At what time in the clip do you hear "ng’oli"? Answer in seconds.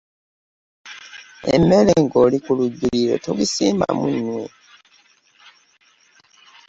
2.03-2.37